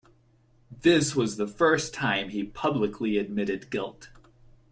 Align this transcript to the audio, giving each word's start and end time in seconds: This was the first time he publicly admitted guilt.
This 0.81 1.15
was 1.15 1.37
the 1.37 1.45
first 1.45 1.93
time 1.93 2.29
he 2.29 2.43
publicly 2.43 3.19
admitted 3.19 3.69
guilt. 3.69 4.09